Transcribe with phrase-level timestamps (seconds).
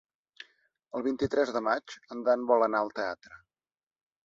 [0.99, 3.39] El vint-i-tres de maig en Dan vol anar al teatre.